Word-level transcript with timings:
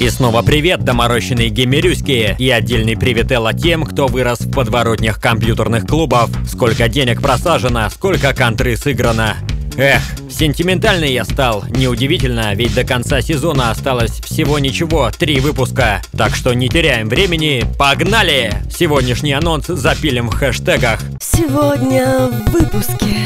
И 0.00 0.08
снова 0.08 0.40
привет, 0.40 0.82
доморощенные 0.82 1.50
геймерюськие! 1.50 2.34
И 2.38 2.48
отдельный 2.48 2.96
привет 2.96 3.30
Элла 3.30 3.52
тем, 3.52 3.84
кто 3.84 4.06
вырос 4.06 4.40
в 4.40 4.50
подворотнях 4.50 5.20
компьютерных 5.20 5.86
клубов. 5.86 6.30
Сколько 6.48 6.88
денег 6.88 7.20
просажено, 7.20 7.86
сколько 7.90 8.32
контры 8.32 8.78
сыграно. 8.78 9.36
Эх, 9.76 10.00
сентиментальный 10.30 11.12
я 11.12 11.26
стал. 11.26 11.64
Неудивительно, 11.68 12.54
ведь 12.54 12.74
до 12.74 12.82
конца 12.82 13.20
сезона 13.20 13.70
осталось 13.70 14.22
всего 14.22 14.58
ничего, 14.58 15.10
три 15.10 15.38
выпуска. 15.38 16.00
Так 16.16 16.34
что 16.34 16.54
не 16.54 16.70
теряем 16.70 17.10
времени, 17.10 17.62
погнали! 17.78 18.54
Сегодняшний 18.74 19.34
анонс 19.34 19.66
запилим 19.66 20.30
в 20.30 20.34
хэштегах. 20.34 21.00
Сегодня 21.20 22.26
в 22.26 22.50
выпуске. 22.52 23.16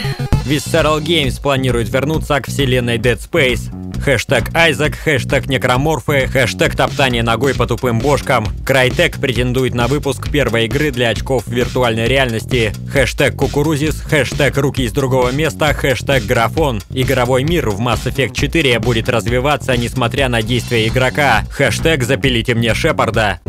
Visceral 0.44 1.00
Games 1.00 1.40
планирует 1.40 1.88
вернуться 1.88 2.40
к 2.40 2.48
вселенной 2.48 2.98
Dead 2.98 3.18
Space. 3.18 3.70
Хэштег 4.04 4.54
Айзек, 4.54 4.96
хэштег 4.96 5.46
Некроморфы, 5.46 6.26
хэштег 6.26 6.76
Топтание 6.76 7.22
ногой 7.22 7.54
по 7.54 7.66
тупым 7.66 8.00
бошкам. 8.00 8.46
Крайтек 8.66 9.18
претендует 9.18 9.74
на 9.74 9.86
выпуск 9.86 10.30
первой 10.30 10.66
игры 10.66 10.90
для 10.90 11.08
очков 11.08 11.46
виртуальной 11.46 12.06
реальности. 12.06 12.74
Хэштег 12.92 13.34
Кукурузис, 13.34 14.02
хэштег 14.02 14.58
Руки 14.58 14.82
из 14.82 14.92
другого 14.92 15.32
места, 15.32 15.72
хэштег 15.72 16.26
Графон. 16.26 16.82
Игровой 16.90 17.44
мир 17.44 17.70
в 17.70 17.80
Mass 17.80 18.04
Effect 18.04 18.34
4 18.34 18.78
будет 18.78 19.08
развиваться, 19.08 19.74
несмотря 19.74 20.28
на 20.28 20.42
действия 20.42 20.86
игрока. 20.86 21.44
Хэштег 21.50 22.02
Запилите 22.02 22.54
мне 22.54 22.74
Шепарда. 22.74 23.40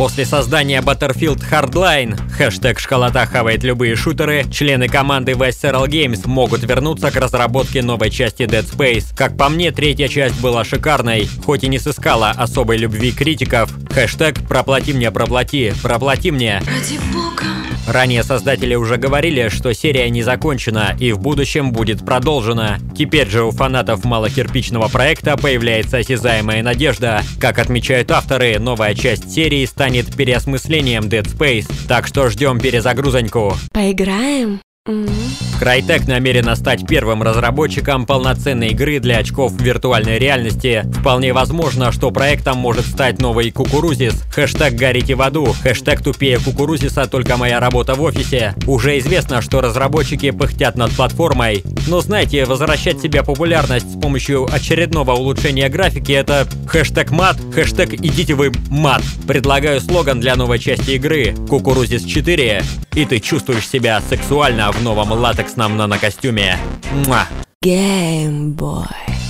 После 0.00 0.24
создания 0.24 0.80
Battlefield 0.80 1.42
Hardline, 1.50 2.18
хэштег 2.32 2.80
школота 2.80 3.26
хавает 3.26 3.62
любые 3.64 3.96
шутеры, 3.96 4.46
члены 4.50 4.88
команды 4.88 5.32
Visceral 5.32 5.86
Games 5.88 6.26
могут 6.26 6.62
вернуться 6.62 7.10
к 7.10 7.16
разработке 7.16 7.82
новой 7.82 8.08
части 8.08 8.44
Dead 8.44 8.64
Space. 8.64 9.14
Как 9.14 9.36
по 9.36 9.50
мне, 9.50 9.72
третья 9.72 10.08
часть 10.08 10.40
была 10.40 10.64
шикарной, 10.64 11.28
хоть 11.44 11.64
и 11.64 11.68
не 11.68 11.78
сыскала 11.78 12.30
особой 12.30 12.78
любви 12.78 13.12
критиков. 13.12 13.70
Хэштег 13.90 14.40
«Проплати 14.48 14.94
мне, 14.94 15.10
проплати, 15.10 15.74
проплати 15.82 16.30
мне». 16.30 16.62
Ради 16.66 16.98
бога. 17.12 17.44
Ранее 17.86 18.22
создатели 18.22 18.74
уже 18.74 18.96
говорили, 18.96 19.48
что 19.48 19.72
серия 19.74 20.08
не 20.10 20.22
закончена 20.22 20.96
и 20.98 21.12
в 21.12 21.18
будущем 21.18 21.72
будет 21.72 22.04
продолжена. 22.04 22.78
Теперь 22.96 23.28
же 23.28 23.42
у 23.42 23.50
фанатов 23.50 24.04
малокирпичного 24.04 24.88
проекта 24.88 25.36
появляется 25.36 25.98
осязаемая 25.98 26.62
надежда. 26.62 27.22
Как 27.40 27.58
отмечают 27.58 28.10
авторы, 28.10 28.58
новая 28.58 28.94
часть 28.94 29.32
серии 29.32 29.64
станет 29.64 30.14
переосмыслением 30.14 31.04
Dead 31.04 31.24
Space, 31.24 31.70
так 31.88 32.06
что 32.06 32.28
ждем 32.28 32.60
перезагрузоньку. 32.60 33.54
Поиграем? 33.72 34.60
Crytek 34.88 36.08
намерена 36.08 36.56
стать 36.56 36.86
первым 36.86 37.22
разработчиком 37.22 38.06
полноценной 38.06 38.68
игры 38.68 38.98
для 38.98 39.18
очков 39.18 39.52
виртуальной 39.60 40.18
реальности. 40.18 40.86
Вполне 41.00 41.34
возможно, 41.34 41.92
что 41.92 42.10
проектом 42.10 42.56
может 42.56 42.86
стать 42.86 43.18
новый 43.18 43.50
Кукурузис. 43.50 44.22
Хэштег 44.34 44.72
«Горите 44.72 45.16
в 45.16 45.20
аду», 45.20 45.54
хэштег 45.62 46.02
«Тупее 46.02 46.38
Кукурузиса, 46.38 47.06
только 47.08 47.36
моя 47.36 47.60
работа 47.60 47.94
в 47.94 48.00
офисе». 48.00 48.54
Уже 48.66 48.98
известно, 49.00 49.42
что 49.42 49.60
разработчики 49.60 50.30
пыхтят 50.30 50.78
над 50.78 50.92
платформой. 50.92 51.62
Но 51.86 52.00
знаете, 52.00 52.46
возвращать 52.46 53.02
себе 53.02 53.22
популярность 53.22 53.98
с 53.98 54.00
помощью 54.00 54.48
очередного 54.50 55.12
улучшения 55.12 55.68
графики 55.68 56.12
это 56.12 56.48
хэштег 56.66 57.10
мат, 57.10 57.36
хэштег 57.54 57.92
идите 57.92 58.32
вы 58.32 58.50
мат. 58.70 59.02
Предлагаю 59.28 59.82
слоган 59.82 60.20
для 60.20 60.36
новой 60.36 60.58
части 60.58 60.92
игры 60.92 61.34
«Кукурузис 61.50 62.06
4» 62.06 62.64
и 62.94 63.04
ты 63.04 63.20
чувствуешь 63.20 63.68
себя 63.68 64.02
сексуально 64.08 64.69
в 64.72 64.82
новом 64.82 65.12
латексном 65.12 65.76
нанокостюме. 65.76 66.58
Муа. 67.06 67.26
Геймбой. 67.62 68.86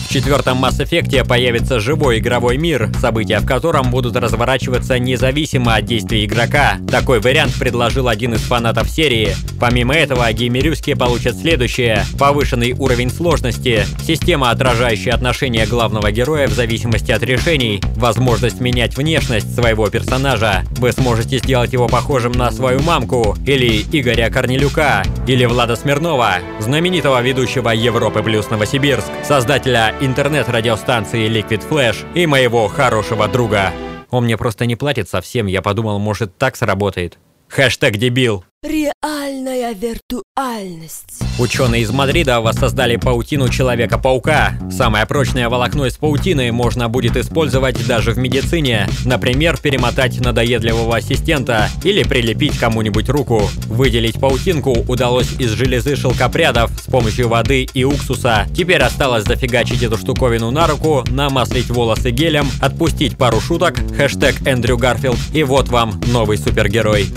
В 0.08 0.12
четвертом 0.12 0.64
Mass 0.64 0.80
Effect 0.80 1.24
появится 1.24 1.78
живой 1.78 2.18
игровой 2.18 2.56
мир, 2.56 2.90
события 3.00 3.38
в 3.38 3.46
котором 3.46 3.90
будут 3.90 4.16
разворачиваться 4.16 4.98
независимо 4.98 5.76
от 5.76 5.84
действий 5.84 6.24
игрока. 6.24 6.78
Такой 6.90 7.20
вариант 7.20 7.54
предложил 7.54 8.08
один 8.08 8.34
из 8.34 8.40
фанатов 8.40 8.90
серии. 8.90 9.36
Помимо 9.60 9.94
этого, 9.94 10.32
геймерюски 10.32 10.94
получат 10.94 11.36
следующее. 11.36 12.04
Повышенный 12.18 12.72
уровень 12.72 13.10
сложности, 13.10 13.84
система, 14.02 14.50
отражающая 14.50 15.12
отношения 15.12 15.66
главного 15.66 16.10
героя 16.10 16.48
в 16.48 16.52
зависимости 16.52 17.12
от 17.12 17.22
решений, 17.22 17.82
возможность 17.96 18.60
менять 18.60 18.96
внешность 18.96 19.54
своего 19.54 19.90
персонажа. 19.90 20.64
Вы 20.78 20.92
сможете 20.92 21.38
сделать 21.38 21.74
его 21.74 21.88
похожим 21.88 22.32
на 22.32 22.50
свою 22.50 22.80
мамку, 22.80 23.36
или 23.46 23.82
Игоря 23.92 24.30
Корнелюка, 24.30 25.02
или 25.26 25.44
Влада 25.44 25.76
Смирнова, 25.76 26.36
знаменитого 26.58 27.20
ведущего 27.20 27.68
Европы 27.68 28.22
плюс 28.22 28.48
Новосибирск, 28.48 29.10
создателя 29.24 29.94
интернет-радиостанции 30.00 31.28
Liquid 31.28 31.62
Flash 31.68 31.98
и 32.14 32.26
моего 32.26 32.66
хорошего 32.68 33.28
друга. 33.28 33.72
Он 34.08 34.24
мне 34.24 34.38
просто 34.38 34.64
не 34.64 34.76
платит 34.76 35.10
совсем, 35.10 35.46
я 35.46 35.60
подумал, 35.60 35.98
может 35.98 36.38
так 36.38 36.56
сработает. 36.56 37.18
Хэштег 37.48 37.98
дебил. 37.98 38.44
Реальная 38.62 39.72
виртуальность. 39.72 41.22
Ученые 41.38 41.80
из 41.80 41.90
Мадрида 41.92 42.42
воссоздали 42.42 42.96
паутину 42.96 43.48
Человека-паука. 43.48 44.52
Самое 44.70 45.06
прочное 45.06 45.48
волокно 45.48 45.86
из 45.86 45.96
паутины 45.96 46.52
можно 46.52 46.90
будет 46.90 47.16
использовать 47.16 47.86
даже 47.86 48.12
в 48.12 48.18
медицине. 48.18 48.86
Например, 49.06 49.56
перемотать 49.56 50.20
надоедливого 50.20 50.98
ассистента 50.98 51.70
или 51.84 52.02
прилепить 52.02 52.58
кому-нибудь 52.58 53.08
руку. 53.08 53.48
Выделить 53.64 54.20
паутинку 54.20 54.72
удалось 54.86 55.32
из 55.38 55.52
железы 55.52 55.96
шелкопрядов 55.96 56.70
с 56.78 56.84
помощью 56.84 57.30
воды 57.30 57.66
и 57.72 57.84
уксуса. 57.84 58.46
Теперь 58.54 58.82
осталось 58.82 59.24
зафигачить 59.24 59.82
эту 59.82 59.96
штуковину 59.96 60.50
на 60.50 60.66
руку, 60.66 61.02
намаслить 61.08 61.70
волосы 61.70 62.10
гелем, 62.10 62.46
отпустить 62.60 63.16
пару 63.16 63.40
шуток, 63.40 63.76
хэштег 63.96 64.46
Эндрю 64.46 64.76
Гарфилд, 64.76 65.18
и 65.32 65.44
вот 65.44 65.68
вам 65.70 65.98
новый 66.08 66.36
супергерой. 66.36 67.08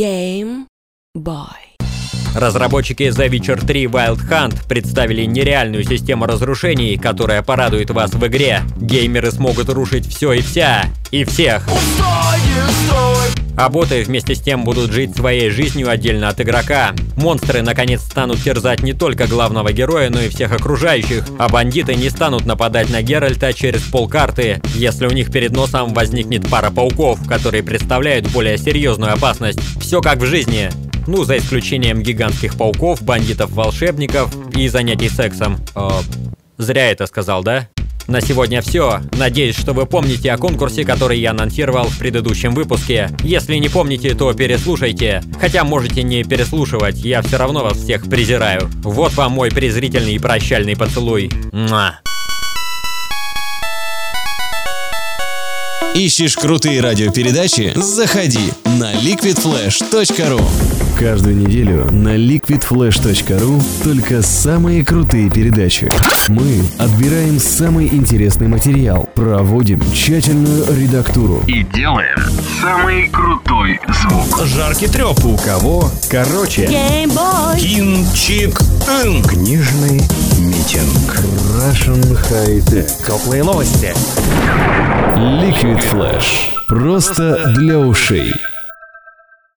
Геймбой. 0.00 0.66
Разработчики 2.34 3.02
The 3.02 3.28
Witcher 3.28 3.62
3 3.62 3.84
Wild 3.84 4.20
Hunt 4.30 4.66
представили 4.66 5.26
нереальную 5.26 5.84
систему 5.84 6.24
разрушений, 6.24 6.96
которая 6.96 7.42
порадует 7.42 7.90
вас 7.90 8.14
в 8.14 8.26
игре. 8.26 8.62
Геймеры 8.78 9.30
смогут 9.30 9.68
рушить 9.68 10.06
все 10.06 10.32
и 10.32 10.40
вся, 10.40 10.86
и 11.10 11.24
всех. 11.24 11.68
А 13.60 13.68
боты 13.68 14.02
вместе 14.04 14.34
с 14.34 14.40
тем 14.40 14.64
будут 14.64 14.90
жить 14.90 15.14
своей 15.14 15.50
жизнью 15.50 15.90
отдельно 15.90 16.30
от 16.30 16.40
игрока. 16.40 16.94
Монстры 17.16 17.60
наконец 17.60 18.00
станут 18.00 18.42
терзать 18.42 18.82
не 18.82 18.94
только 18.94 19.26
главного 19.26 19.70
героя, 19.70 20.08
но 20.08 20.18
и 20.18 20.30
всех 20.30 20.52
окружающих, 20.52 21.26
а 21.38 21.46
бандиты 21.50 21.94
не 21.94 22.08
станут 22.08 22.46
нападать 22.46 22.88
на 22.88 23.02
Геральта 23.02 23.52
через 23.52 23.82
полкарты, 23.82 24.62
если 24.74 25.06
у 25.06 25.10
них 25.10 25.30
перед 25.30 25.50
носом 25.50 25.92
возникнет 25.92 26.48
пара 26.48 26.70
пауков, 26.70 27.28
которые 27.28 27.62
представляют 27.62 28.28
более 28.28 28.56
серьезную 28.56 29.12
опасность. 29.12 29.60
Все 29.78 30.00
как 30.00 30.20
в 30.20 30.24
жизни. 30.24 30.70
Ну, 31.06 31.24
за 31.24 31.36
исключением 31.36 32.02
гигантских 32.02 32.56
пауков, 32.56 33.02
бандитов-волшебников 33.02 34.34
и 34.56 34.68
занятий 34.68 35.10
сексом. 35.10 35.58
Э, 35.76 35.90
зря 36.56 36.90
это 36.90 37.06
сказал, 37.06 37.42
да? 37.42 37.68
На 38.06 38.20
сегодня 38.20 38.60
все. 38.60 39.00
Надеюсь, 39.12 39.56
что 39.56 39.72
вы 39.72 39.86
помните 39.86 40.32
о 40.32 40.38
конкурсе, 40.38 40.84
который 40.84 41.18
я 41.18 41.30
анонсировал 41.30 41.84
в 41.84 41.98
предыдущем 41.98 42.54
выпуске. 42.54 43.10
Если 43.22 43.56
не 43.56 43.68
помните, 43.68 44.14
то 44.14 44.32
переслушайте. 44.32 45.22
Хотя 45.40 45.64
можете 45.64 46.02
не 46.02 46.24
переслушивать, 46.24 46.98
я 46.98 47.22
все 47.22 47.36
равно 47.36 47.62
вас 47.62 47.78
всех 47.78 48.08
презираю. 48.08 48.68
Вот 48.82 49.14
вам 49.14 49.32
мой 49.32 49.50
презрительный 49.50 50.14
и 50.14 50.18
прощальный 50.18 50.76
поцелуй. 50.76 51.30
Муа. 51.52 52.00
Ищешь 55.94 56.36
крутые 56.36 56.80
радиопередачи? 56.80 57.72
Заходи 57.74 58.52
на 58.64 58.92
liquidflash.ru 58.94 60.40
Каждую 60.98 61.36
неделю 61.36 61.90
на 61.90 62.16
liquidflash.ru 62.16 63.62
только 63.82 64.22
самые 64.22 64.84
крутые 64.84 65.30
передачи. 65.30 65.90
Мы 66.28 66.62
отбираем 66.78 67.38
самый 67.38 67.86
интересный 67.88 68.48
материал, 68.48 69.08
проводим 69.14 69.80
тщательную 69.92 70.66
редактуру. 70.76 71.42
и 71.46 71.64
делаем 71.74 72.18
самый 72.60 73.08
крутой 73.08 73.80
звук. 74.02 74.46
Жаркий 74.46 74.88
треп 74.88 75.24
у 75.24 75.36
кого? 75.38 75.90
Короче, 76.10 76.66
Геймбой. 76.66 77.58
Кинчик 77.58 78.60
Книжный 78.86 80.00
митинг. 80.38 81.16
Russian 81.54 82.02
High 82.30 82.64
Tech. 82.64 82.90
Теплые 83.06 83.44
новости. 83.44 83.94
Liquid 85.16 85.80
Flash. 85.92 86.54
Просто 86.66 87.52
для 87.56 87.78
ушей. 87.78 88.32